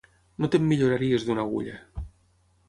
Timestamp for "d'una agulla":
1.27-1.77